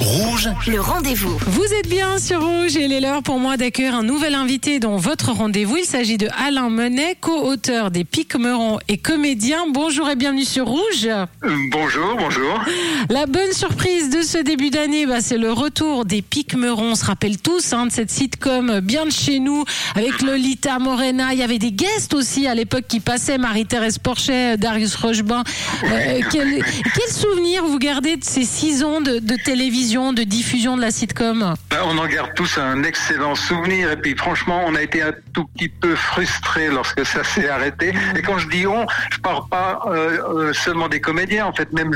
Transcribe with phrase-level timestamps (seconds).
[0.00, 1.36] Rouge, Le rendez-vous.
[1.46, 4.80] Vous êtes bien sur Rouge et il est l'heure pour moi d'accueillir un nouvel invité
[4.80, 5.76] dans votre rendez-vous.
[5.76, 9.66] Il s'agit de Alain Menet, co-auteur des Pics Meurons et comédien.
[9.70, 11.04] Bonjour et bienvenue sur Rouge.
[11.04, 11.26] Euh,
[11.70, 12.64] Bonjour, bonjour.
[13.10, 16.92] La bonne surprise de ce début d'année, bah, c'est le retour des Pics Meurons.
[16.92, 19.64] On se rappelle tous hein, de cette sitcom bien de chez nous
[19.94, 21.34] avec Lolita Morena.
[21.34, 25.44] Il y avait des guests aussi à l'époque qui passaient, Marie-Thérèse Porchet, Darius Rochebin.
[25.84, 30.76] Euh, quel, quel souvenir vous gardez de ces six ans de, de télévision, de diffusion
[30.76, 31.54] de la sitcom?
[31.84, 35.44] On en garde tous un excellent souvenir et puis franchement, on a été un tout
[35.46, 37.92] petit peu frustrés lorsque ça s'est arrêté.
[38.16, 41.72] Et quand je dis on, je parle pas euh, euh, seulement des comédiens, en fait,
[41.72, 41.92] même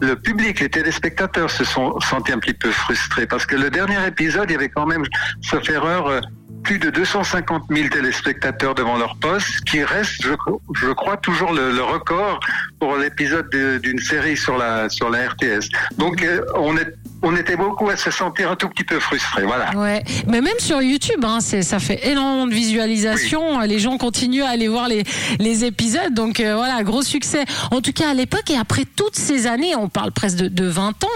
[0.00, 4.06] le, public, les téléspectateurs se sont sentis un petit peu frustrés parce que le dernier
[4.06, 5.04] épisode, il y avait quand même,
[5.40, 6.20] sauf erreur, euh,
[6.62, 11.82] plus de 250 000 téléspectateurs devant leur poste, qui reste, je, crois, toujours le, le
[11.82, 12.38] record
[12.78, 15.70] pour l'épisode de- d'une série sur la sur la RTS.
[15.96, 16.22] Donc,
[16.54, 16.92] on est
[17.22, 19.76] on était beaucoup à se sentir un tout petit peu frustrés, voilà.
[19.76, 23.60] Ouais, mais même sur YouTube, hein, c'est, ça fait énormément de visualisations.
[23.60, 25.04] Les gens continuent à aller voir les,
[25.38, 27.44] les épisodes, donc euh, voilà, gros succès.
[27.70, 30.66] En tout cas à l'époque et après toutes ces années, on parle presque de, de
[30.66, 31.08] 20 ans,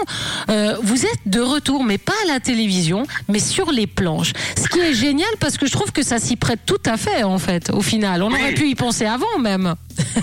[0.49, 4.33] euh, vous êtes de retour, mais pas à la télévision, mais sur les planches.
[4.57, 7.23] Ce qui est génial parce que je trouve que ça s'y prête tout à fait
[7.23, 7.69] en fait.
[7.71, 8.39] Au final, on Oui.
[8.39, 9.75] aurait pu y penser avant même.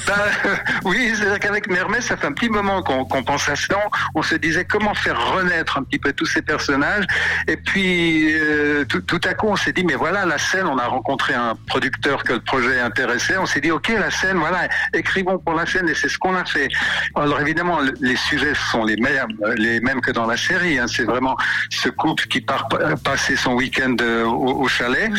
[0.07, 0.15] Ben,
[0.85, 3.79] oui, c'est-à-dire qu'avec Mermet, ça fait un petit moment qu'on qu'on pense à cela.
[4.15, 7.05] On, se disait comment faire renaître un petit peu tous ces personnages.
[7.49, 10.79] Et puis, euh, tout, tout à coup, on s'est dit, mais voilà, la scène, on
[10.79, 13.37] a rencontré un producteur que le projet intéressait.
[13.39, 15.89] On s'est dit, OK, la scène, voilà, écrivons pour la scène.
[15.89, 16.69] Et c'est ce qu'on a fait.
[17.15, 20.79] Alors évidemment, le- les sujets sont les mêmes, les mêmes que dans la série.
[20.79, 20.87] hein.
[20.89, 21.37] C'est vraiment
[21.71, 25.11] ce couple qui part pa- passer son week-end euh, au, au chalet.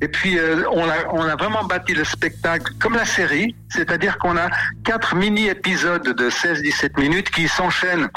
[0.00, 4.17] Et puis, euh, on, a, on a vraiment bâti le spectacle comme la série, c'est-à-dire
[4.18, 4.48] qu'on a
[4.84, 8.08] quatre mini-épisodes de 16-17 minutes qui s'enchaînent.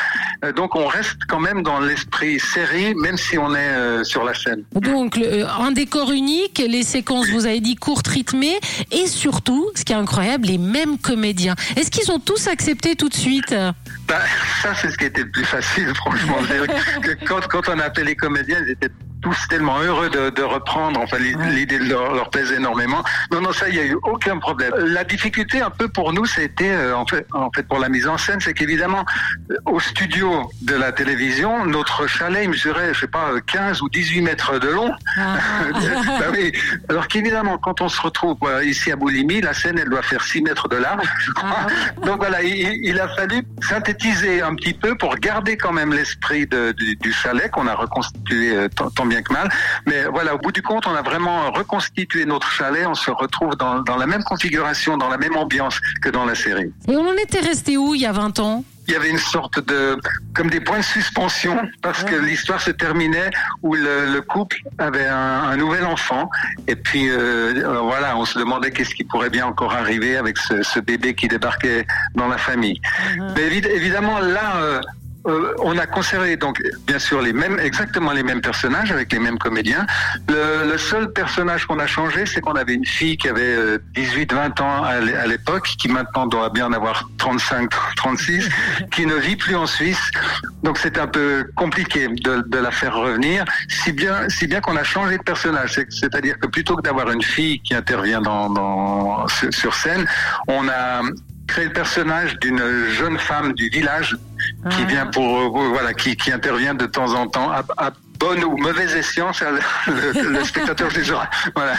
[0.44, 4.24] Euh, donc, on reste quand même dans l'esprit série, même si on est euh, sur
[4.24, 4.64] la scène.
[4.74, 8.60] Donc euh, un décor unique, les séquences, vous avez dit courtes, rythmées,
[8.92, 11.56] et surtout, ce qui est incroyable, les mêmes comédiens.
[11.76, 13.56] Est-ce qu'ils ont tous accepté tout de suite?
[14.08, 14.20] Bah,
[14.62, 16.38] ça, c'est ce qui était le plus facile, franchement.
[17.02, 18.92] Que quand, quand on a appelé les comédiens, ils étaient
[19.22, 21.00] tous tellement heureux de, de reprendre.
[21.00, 23.04] Enfin, l'idée leur, leur plaisait énormément.
[23.32, 24.74] Non, non, ça, il n'y a eu aucun problème.
[24.78, 28.08] La difficulté, un peu pour nous, c'était, euh, en fait, en fait, pour la mise
[28.08, 29.06] en scène, c'est qu'évidemment,
[29.52, 33.82] euh, au studio de la télévision, notre chalet, il mesurait, je sais pas, euh, 15
[33.82, 34.92] ou 18 mètres de long.
[35.18, 35.24] Bah
[36.34, 36.52] oui.
[36.90, 40.24] Alors qu'évidemment, quand on se retrouve euh, ici à Boulimie, la scène, elle doit faire
[40.24, 41.68] 6 mètres de large, je crois.
[42.06, 46.48] Donc voilà, il, il a fallu synthétiser un petit peu pour garder quand même l'esprit
[46.48, 49.48] du chalet qu'on a reconstitué euh, tant, tant bien que mal.
[49.88, 52.86] Mais voilà, au bout du compte, on a vraiment reconstitué notre chalet.
[52.88, 56.36] On se retrouve dans, dans la même configuration, dans la même ambiance que dans la
[56.36, 56.72] série.
[56.88, 58.64] Et on en était resté où il y a 20 ans?
[58.88, 59.96] Il y avait une sorte de,
[60.34, 63.30] comme des points de suspension, parce que l'histoire se terminait
[63.62, 66.30] où le, le couple avait un, un nouvel enfant,
[66.68, 70.64] et puis euh, voilà, on se demandait qu'est-ce qui pourrait bien encore arriver avec ce,
[70.64, 71.86] ce bébé qui débarquait
[72.16, 72.82] dans la famille.
[73.36, 74.56] Mais évi- évidemment, là.
[74.58, 74.82] euh,
[75.28, 79.20] euh, on a conservé donc bien sûr les mêmes exactement les mêmes personnages avec les
[79.20, 79.86] mêmes comédiens.
[80.28, 84.62] Le, le seul personnage qu'on a changé, c'est qu'on avait une fille qui avait 18-20
[84.62, 88.50] ans à l'é- à l'époque, qui maintenant doit bien en avoir 35-36,
[88.92, 90.12] qui ne vit plus en Suisse.
[90.64, 94.76] Donc c'est un peu compliqué de, de la faire revenir, si bien si bien qu'on
[94.76, 95.74] a changé de personnage.
[95.76, 100.06] C'est- C'est-à-dire que plutôt que d'avoir une fille qui intervient dans, dans sur, sur scène,
[100.48, 101.02] on a
[101.52, 104.16] créé le personnage d'une jeune femme du village
[104.70, 107.92] qui vient pour euh, voilà qui, qui intervient de temps en temps à, à
[108.22, 111.28] bonne ou mauvaise escient, ça, le, le spectateur jugera.
[111.56, 111.74] Voilà.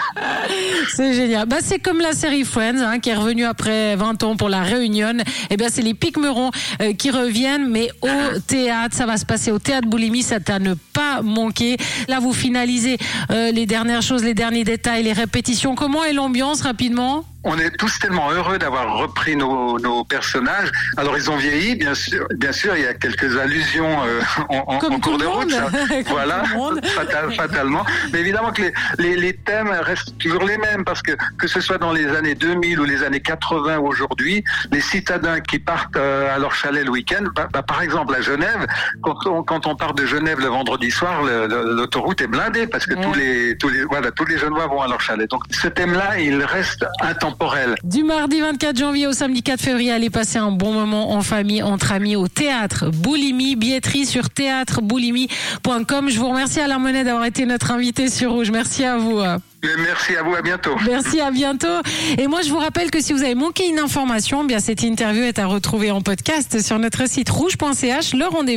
[0.95, 1.47] C'est génial.
[1.47, 4.63] Bah, c'est comme la série Friends, hein, qui est revenue après 20 ans pour la
[4.63, 5.15] réunion.
[5.51, 8.97] Eh bien, c'est les Pic-Meurons euh, qui reviennent, mais au théâtre.
[8.97, 10.23] Ça va se passer au théâtre Boulimie.
[10.23, 11.77] C'est à ne pas manquer.
[12.09, 12.99] Là, vous finalisez
[13.31, 15.75] euh, les dernières choses, les derniers détails, les répétitions.
[15.75, 17.25] Comment est l'ambiance rapidement?
[17.45, 20.71] On est tous tellement heureux d'avoir repris nos, nos personnages.
[20.97, 22.27] Alors ils ont vieilli, bien sûr.
[22.37, 25.51] Bien sûr, il y a quelques allusions euh, en, cours de route.
[25.51, 25.69] ça.
[26.09, 26.19] Comme
[26.57, 27.85] voilà, fatal- fatalement.
[28.13, 31.61] Mais évidemment que les, les, les thèmes restent toujours les mêmes parce que que ce
[31.61, 35.97] soit dans les années 2000 ou les années 80 ou aujourd'hui, les citadins qui partent
[35.97, 38.67] euh, à leur chalet le week-end, bah, bah, par exemple à Genève,
[39.03, 42.93] quand on, quand on part de Genève le vendredi soir, l'autoroute est blindée parce que
[42.93, 43.01] Ouais.
[43.03, 45.29] tous les tous les voilà tous les Genevois vont à leur chalet.
[45.31, 47.75] Donc ce thème-là, il reste intemporel.
[47.85, 51.63] Du mardi 24 janvier au samedi 4 février, allez passer un bon moment en famille,
[51.63, 56.09] entre amis, au théâtre Boulimie, billetterie sur théâtreboulimie.com.
[56.11, 58.53] Je vous remercie Alain Monet d'avoir été notre invité sur Rouge.
[58.53, 59.21] Merci à vous.
[59.79, 60.77] Merci à vous, à bientôt.
[60.87, 61.67] Merci, à bientôt.
[62.17, 64.83] Et moi, je vous rappelle que si vous avez manqué une information, eh bien cette
[64.83, 68.15] interview est à retrouver en podcast sur notre site rouge.ch.
[68.15, 68.51] Le rendez-vous.